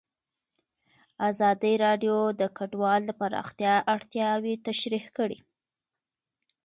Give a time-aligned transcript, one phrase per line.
[1.29, 5.39] ازادي راډیو د کډوال د پراختیا اړتیاوې تشریح کړي.